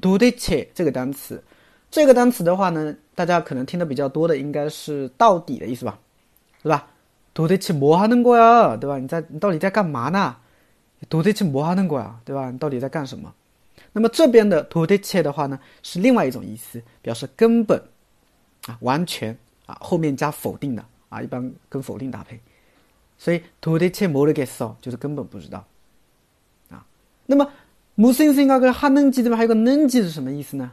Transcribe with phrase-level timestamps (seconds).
[0.00, 1.44] 도대체这个单词，
[1.90, 5.98] 这个单词的话呢，大家可能听的比较多的应该是到底的意思吧，
[6.62, 6.88] 是吧？
[7.34, 8.98] 도대체뭐하는거 야， 对吧？
[8.98, 10.36] 你在你到底在干嘛呢？
[11.10, 12.50] 도대체뭐하는거 야， 对吧？
[12.50, 13.34] 你到底在干什么？
[13.92, 17.78] 那么这边的도대체的话呢，是另外一种意思，表示根本
[18.66, 20.82] 啊，完全啊，后面加否定的
[21.14, 22.40] 啊，一般跟否定搭配。
[23.18, 25.64] 所以도대체모르겠어就是根本不知道
[26.70, 26.86] 啊。
[27.26, 27.52] 那么
[27.96, 30.72] 무슨생각을하는지这边还有个는지是什么意思呢？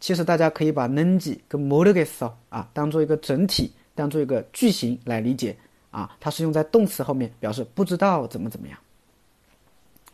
[0.00, 5.56] 其实大家可以把는지跟모르겠어啊当做一个整体，当做一个句型来理解
[5.90, 6.16] 啊。
[6.20, 8.78] 它是用在动词后面，表示不知道怎么怎么样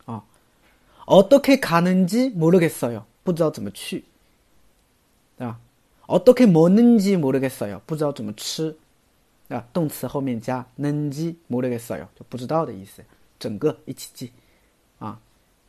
[0.06, 0.25] 啊。
[1.06, 4.04] 어떻게가는지모르겠어 요， 不知道怎么去，
[5.37, 5.59] 对吧？
[6.06, 8.76] 어떻게먹는지모르겠어 요， 不知道怎么吃。
[9.54, 13.03] 啊，动词后面加能记，모르겠어 요， 就不知道的意思，
[13.38, 14.31] 整个一起记，
[14.98, 15.19] 啊，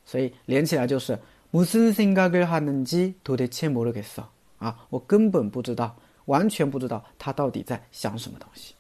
[0.06, 1.18] 所以连起来就是
[1.52, 4.26] 무슨생각을하는지도대체모르겠어
[4.60, 8.76] 啊，我根本不知道，完全不知道他到底在想什么东西，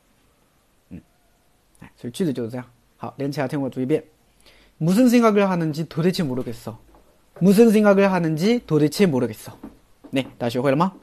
[0.89, 1.01] 嗯，
[1.79, 2.65] 哎，所以句子就是这样。
[2.97, 4.03] 好，连起来听我读一遍：
[4.79, 6.77] 무슨생각을하는지도대체모르겠 어，
[7.39, 9.53] 무슨생각을하는지도대체모르겠 어。
[10.11, 10.93] 那大家学会了吗？